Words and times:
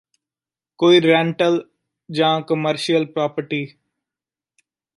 ਕੋਈ 0.79 1.01
ਰੈਂਟਲ 1.01 1.61
ਜਾਂ 2.09 2.41
commercial 2.41 3.05
property 3.05 3.65